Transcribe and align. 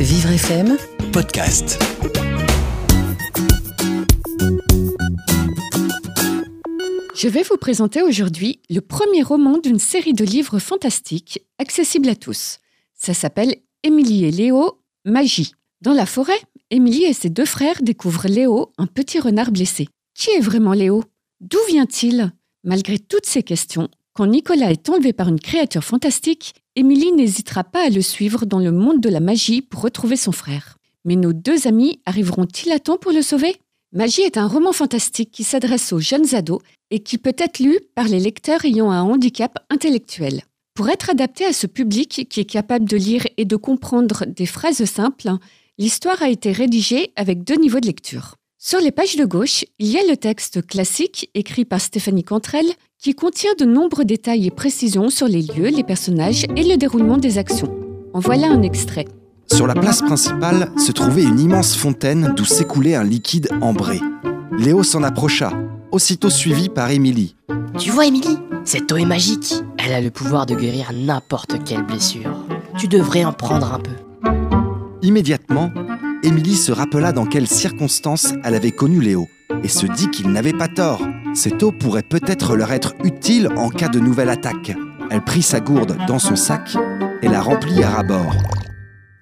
Vivre 0.00 0.30
FM, 0.30 0.76
podcast. 1.12 1.76
Je 7.16 7.26
vais 7.26 7.42
vous 7.42 7.56
présenter 7.56 8.02
aujourd'hui 8.02 8.60
le 8.70 8.80
premier 8.80 9.24
roman 9.24 9.58
d'une 9.58 9.80
série 9.80 10.12
de 10.12 10.24
livres 10.24 10.60
fantastiques 10.60 11.44
accessibles 11.58 12.08
à 12.10 12.14
tous. 12.14 12.60
Ça 12.94 13.12
s'appelle 13.12 13.56
Émilie 13.82 14.24
et 14.24 14.30
Léo, 14.30 14.80
Magie. 15.04 15.52
Dans 15.80 15.94
la 15.94 16.06
forêt, 16.06 16.40
Émilie 16.70 17.04
et 17.04 17.12
ses 17.12 17.28
deux 17.28 17.44
frères 17.44 17.82
découvrent 17.82 18.28
Léo, 18.28 18.70
un 18.78 18.86
petit 18.86 19.18
renard 19.18 19.50
blessé. 19.50 19.88
Qui 20.14 20.30
est 20.30 20.40
vraiment 20.40 20.74
Léo? 20.74 21.02
D'où 21.40 21.58
vient-il? 21.68 22.30
Malgré 22.62 23.00
toutes 23.00 23.26
ces 23.26 23.42
questions, 23.42 23.88
quand 24.18 24.26
Nicolas 24.26 24.72
est 24.72 24.88
enlevé 24.88 25.12
par 25.12 25.28
une 25.28 25.38
créature 25.38 25.84
fantastique, 25.84 26.52
Émilie 26.74 27.12
n'hésitera 27.12 27.62
pas 27.62 27.86
à 27.86 27.88
le 27.88 28.02
suivre 28.02 28.46
dans 28.46 28.58
le 28.58 28.72
monde 28.72 29.00
de 29.00 29.08
la 29.08 29.20
magie 29.20 29.62
pour 29.62 29.80
retrouver 29.80 30.16
son 30.16 30.32
frère. 30.32 30.76
Mais 31.04 31.14
nos 31.14 31.32
deux 31.32 31.68
amis 31.68 32.00
arriveront-ils 32.04 32.72
à 32.72 32.80
temps 32.80 32.96
pour 32.96 33.12
le 33.12 33.22
sauver? 33.22 33.54
Magie 33.92 34.22
est 34.22 34.36
un 34.36 34.48
roman 34.48 34.72
fantastique 34.72 35.30
qui 35.30 35.44
s'adresse 35.44 35.92
aux 35.92 36.00
jeunes 36.00 36.34
ados 36.34 36.60
et 36.90 36.98
qui 36.98 37.16
peut 37.16 37.36
être 37.38 37.60
lu 37.60 37.78
par 37.94 38.08
les 38.08 38.18
lecteurs 38.18 38.64
ayant 38.64 38.90
un 38.90 39.02
handicap 39.02 39.56
intellectuel. 39.70 40.42
Pour 40.74 40.88
être 40.88 41.10
adapté 41.10 41.44
à 41.44 41.52
ce 41.52 41.68
public 41.68 42.26
qui 42.28 42.40
est 42.40 42.44
capable 42.44 42.86
de 42.86 42.96
lire 42.96 43.24
et 43.36 43.44
de 43.44 43.54
comprendre 43.54 44.26
des 44.26 44.46
phrases 44.46 44.84
simples, 44.84 45.30
l'histoire 45.78 46.20
a 46.24 46.28
été 46.28 46.50
rédigée 46.50 47.12
avec 47.14 47.44
deux 47.44 47.54
niveaux 47.54 47.78
de 47.78 47.86
lecture. 47.86 48.34
Sur 48.60 48.80
les 48.80 48.90
pages 48.90 49.14
de 49.14 49.24
gauche, 49.24 49.64
il 49.78 49.86
y 49.86 49.96
a 49.96 50.04
le 50.08 50.16
texte 50.16 50.66
classique 50.66 51.30
écrit 51.34 51.64
par 51.64 51.80
Stéphanie 51.80 52.24
Cantrell 52.24 52.66
qui 52.98 53.14
contient 53.14 53.52
de 53.56 53.64
nombreux 53.64 54.04
détails 54.04 54.46
et 54.46 54.50
précisions 54.50 55.08
sur 55.08 55.28
les 55.28 55.42
lieux, 55.42 55.68
les 55.68 55.84
personnages 55.84 56.44
et 56.56 56.64
le 56.64 56.76
déroulement 56.76 57.16
des 57.16 57.38
actions. 57.38 57.72
En 58.12 58.18
voilà 58.18 58.48
un 58.48 58.62
extrait. 58.62 59.04
Sur 59.46 59.68
la 59.68 59.74
place 59.74 60.02
principale 60.02 60.72
se 60.76 60.90
trouvait 60.90 61.22
une 61.22 61.38
immense 61.38 61.76
fontaine 61.76 62.34
d'où 62.36 62.44
s'écoulait 62.44 62.96
un 62.96 63.04
liquide 63.04 63.50
ambré. 63.60 64.00
Léo 64.58 64.82
s'en 64.82 65.04
approcha, 65.04 65.52
aussitôt 65.92 66.28
suivi 66.28 66.68
par 66.68 66.90
Émilie. 66.90 67.36
Tu 67.78 67.90
vois, 67.92 68.06
Émilie 68.06 68.38
Cette 68.64 68.90
eau 68.90 68.96
est 68.96 69.04
magique. 69.04 69.54
Elle 69.78 69.92
a 69.92 70.00
le 70.00 70.10
pouvoir 70.10 70.46
de 70.46 70.56
guérir 70.56 70.90
n'importe 70.92 71.62
quelle 71.64 71.84
blessure. 71.84 72.44
Tu 72.78 72.88
devrais 72.88 73.24
en 73.24 73.32
prendre 73.32 73.72
un 73.72 73.78
peu. 73.78 73.92
Immédiatement, 75.02 75.70
Émilie 76.24 76.56
se 76.56 76.72
rappela 76.72 77.12
dans 77.12 77.26
quelles 77.26 77.46
circonstances 77.46 78.34
elle 78.42 78.56
avait 78.56 78.72
connu 78.72 79.00
Léo 79.00 79.28
et 79.62 79.68
se 79.68 79.86
dit 79.86 80.10
qu'il 80.10 80.30
n'avait 80.30 80.52
pas 80.52 80.68
tort. 80.68 81.00
Cette 81.34 81.62
eau 81.62 81.72
pourrait 81.72 82.02
peut-être 82.02 82.56
leur 82.56 82.72
être 82.72 82.94
utile 83.04 83.48
en 83.56 83.68
cas 83.70 83.88
de 83.88 84.00
nouvelle 84.00 84.28
attaque. 84.28 84.72
Elle 85.10 85.24
prit 85.24 85.42
sa 85.42 85.60
gourde 85.60 85.96
dans 86.06 86.18
son 86.18 86.36
sac 86.36 86.76
et 87.22 87.28
la 87.28 87.40
remplit 87.40 87.82
à 87.82 87.90
ras-bord. 87.90 88.34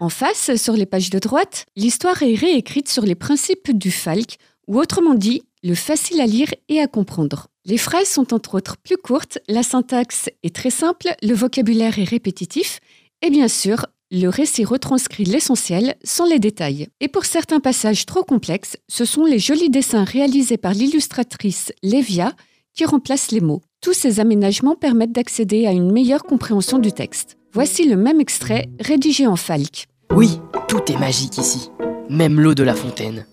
En 0.00 0.08
face, 0.08 0.54
sur 0.56 0.74
les 0.74 0.86
pages 0.86 1.10
de 1.10 1.18
droite, 1.18 1.66
l'histoire 1.76 2.22
est 2.22 2.34
réécrite 2.34 2.88
sur 2.88 3.04
les 3.04 3.14
principes 3.14 3.76
du 3.76 3.90
Falk, 3.90 4.36
ou 4.66 4.78
autrement 4.78 5.14
dit, 5.14 5.42
le 5.62 5.74
facile 5.74 6.20
à 6.20 6.26
lire 6.26 6.48
et 6.68 6.80
à 6.80 6.86
comprendre. 6.86 7.48
Les 7.64 7.78
phrases 7.78 8.08
sont 8.08 8.34
entre 8.34 8.54
autres 8.54 8.76
plus 8.76 8.96
courtes, 8.96 9.38
la 9.48 9.62
syntaxe 9.62 10.28
est 10.42 10.54
très 10.54 10.70
simple, 10.70 11.14
le 11.22 11.34
vocabulaire 11.34 11.98
est 11.98 12.04
répétitif, 12.04 12.80
et 13.22 13.30
bien 13.30 13.48
sûr, 13.48 13.86
le 14.20 14.28
récit 14.28 14.64
retranscrit 14.64 15.24
l'essentiel 15.24 15.96
sans 16.04 16.26
les 16.26 16.38
détails. 16.38 16.88
Et 17.00 17.08
pour 17.08 17.24
certains 17.24 17.60
passages 17.60 18.06
trop 18.06 18.22
complexes, 18.22 18.76
ce 18.88 19.04
sont 19.04 19.24
les 19.24 19.38
jolis 19.38 19.70
dessins 19.70 20.04
réalisés 20.04 20.56
par 20.56 20.72
l'illustratrice 20.72 21.72
Lévia 21.82 22.32
qui 22.74 22.84
remplacent 22.84 23.30
les 23.30 23.40
mots. 23.40 23.62
Tous 23.80 23.92
ces 23.92 24.20
aménagements 24.20 24.76
permettent 24.76 25.12
d'accéder 25.12 25.66
à 25.66 25.72
une 25.72 25.92
meilleure 25.92 26.22
compréhension 26.22 26.78
du 26.78 26.92
texte. 26.92 27.36
Voici 27.52 27.88
le 27.88 27.96
même 27.96 28.20
extrait 28.20 28.68
rédigé 28.80 29.26
en 29.26 29.36
falque. 29.36 29.86
Oui, 30.12 30.40
tout 30.68 30.80
est 30.90 30.98
magique 30.98 31.38
ici. 31.38 31.70
Même 32.08 32.40
l'eau 32.40 32.54
de 32.54 32.62
la 32.62 32.74
fontaine. 32.74 33.26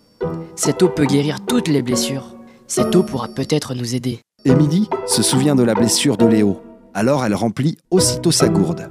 Cette 0.56 0.84
eau 0.84 0.90
peut 0.90 1.06
guérir 1.06 1.46
toutes 1.46 1.68
les 1.68 1.82
blessures. 1.82 2.36
Cette 2.68 2.96
eau 2.96 3.04
pourra 3.04 3.28
peut-être 3.28 3.74
nous 3.74 3.96
aider. 3.96 4.20
Émilie 4.46 4.88
se 5.08 5.24
souvient 5.24 5.56
de 5.56 5.64
la 5.64 5.74
blessure 5.74 6.18
de 6.18 6.26
Léo. 6.26 6.62
Alors 6.94 7.26
elle 7.26 7.36
remplit 7.36 7.78
aussitôt 7.90 8.32
sa 8.32 8.50
gourde. 8.50 8.90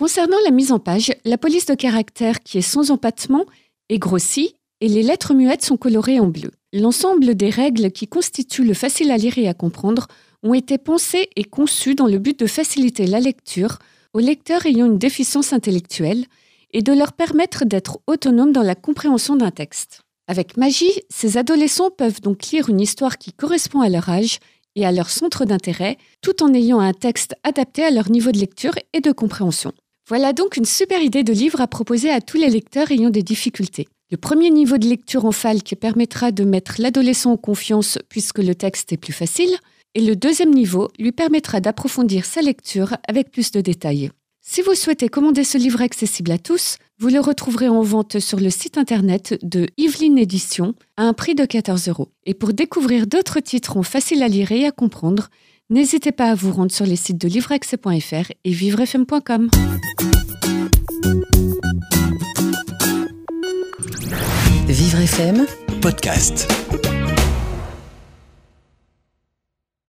Concernant 0.00 0.38
la 0.46 0.50
mise 0.50 0.72
en 0.72 0.78
page, 0.78 1.12
la 1.26 1.36
police 1.36 1.66
de 1.66 1.74
caractère 1.74 2.40
qui 2.40 2.56
est 2.56 2.62
sans 2.62 2.90
empattement 2.90 3.44
est 3.90 3.98
grossie 3.98 4.54
et 4.80 4.88
les 4.88 5.02
lettres 5.02 5.34
muettes 5.34 5.62
sont 5.62 5.76
colorées 5.76 6.18
en 6.18 6.28
bleu. 6.28 6.52
L'ensemble 6.72 7.34
des 7.34 7.50
règles 7.50 7.90
qui 7.90 8.08
constituent 8.08 8.64
le 8.64 8.72
facile 8.72 9.10
à 9.10 9.18
lire 9.18 9.36
et 9.36 9.46
à 9.46 9.52
comprendre 9.52 10.06
ont 10.42 10.54
été 10.54 10.78
pensées 10.78 11.28
et 11.36 11.44
conçues 11.44 11.96
dans 11.96 12.06
le 12.06 12.16
but 12.16 12.40
de 12.40 12.46
faciliter 12.46 13.06
la 13.06 13.20
lecture 13.20 13.78
aux 14.14 14.20
lecteurs 14.20 14.64
ayant 14.64 14.86
une 14.86 14.96
déficience 14.96 15.52
intellectuelle 15.52 16.24
et 16.70 16.80
de 16.80 16.94
leur 16.94 17.12
permettre 17.12 17.66
d'être 17.66 17.98
autonomes 18.06 18.52
dans 18.52 18.62
la 18.62 18.76
compréhension 18.76 19.36
d'un 19.36 19.50
texte. 19.50 20.00
Avec 20.28 20.56
magie, 20.56 21.02
ces 21.10 21.36
adolescents 21.36 21.90
peuvent 21.90 22.22
donc 22.22 22.46
lire 22.46 22.70
une 22.70 22.80
histoire 22.80 23.18
qui 23.18 23.34
correspond 23.34 23.82
à 23.82 23.90
leur 23.90 24.08
âge 24.08 24.38
et 24.76 24.86
à 24.86 24.92
leur 24.92 25.10
centre 25.10 25.44
d'intérêt, 25.44 25.98
tout 26.22 26.42
en 26.42 26.54
ayant 26.54 26.80
un 26.80 26.94
texte 26.94 27.34
adapté 27.42 27.84
à 27.84 27.90
leur 27.90 28.10
niveau 28.10 28.32
de 28.32 28.38
lecture 28.38 28.76
et 28.94 29.02
de 29.02 29.12
compréhension. 29.12 29.74
Voilà 30.10 30.32
donc 30.32 30.56
une 30.56 30.64
super 30.64 31.00
idée 31.00 31.22
de 31.22 31.32
livre 31.32 31.60
à 31.60 31.68
proposer 31.68 32.10
à 32.10 32.20
tous 32.20 32.36
les 32.36 32.50
lecteurs 32.50 32.90
ayant 32.90 33.10
des 33.10 33.22
difficultés. 33.22 33.86
Le 34.10 34.16
premier 34.16 34.50
niveau 34.50 34.76
de 34.76 34.88
lecture 34.88 35.24
en 35.24 35.30
falque 35.30 35.76
permettra 35.80 36.32
de 36.32 36.42
mettre 36.42 36.80
l'adolescent 36.80 37.30
en 37.30 37.36
confiance 37.36 37.96
puisque 38.08 38.40
le 38.40 38.56
texte 38.56 38.92
est 38.92 38.96
plus 38.96 39.12
facile, 39.12 39.56
et 39.94 40.00
le 40.00 40.16
deuxième 40.16 40.52
niveau 40.52 40.88
lui 40.98 41.12
permettra 41.12 41.60
d'approfondir 41.60 42.24
sa 42.24 42.42
lecture 42.42 42.96
avec 43.06 43.30
plus 43.30 43.52
de 43.52 43.60
détails. 43.60 44.10
Si 44.40 44.62
vous 44.62 44.74
souhaitez 44.74 45.08
commander 45.08 45.44
ce 45.44 45.58
livre 45.58 45.80
accessible 45.80 46.32
à 46.32 46.38
tous, 46.38 46.78
vous 46.98 47.08
le 47.08 47.20
retrouverez 47.20 47.68
en 47.68 47.82
vente 47.82 48.18
sur 48.18 48.40
le 48.40 48.50
site 48.50 48.78
internet 48.78 49.38
de 49.44 49.68
Yveline 49.76 50.18
Édition 50.18 50.74
à 50.96 51.04
un 51.04 51.12
prix 51.12 51.36
de 51.36 51.44
14 51.44 51.88
euros. 51.88 52.08
Et 52.26 52.34
pour 52.34 52.52
découvrir 52.52 53.06
d'autres 53.06 53.38
titres 53.38 53.76
en 53.76 53.84
facile 53.84 54.24
à 54.24 54.28
lire 54.28 54.50
et 54.50 54.66
à 54.66 54.72
comprendre, 54.72 55.28
n'hésitez 55.70 56.12
pas 56.12 56.30
à 56.30 56.34
vous 56.34 56.52
rendre 56.52 56.72
sur 56.72 56.86
les 56.86 56.96
sites 56.96 57.18
de 57.18 57.28
livreaccès.fr 57.28 58.32
et 58.44 58.50
vivrefm.com. 58.52 59.50
Vivre 64.68 65.00
FM, 65.00 65.46
Podcast. 65.80 66.48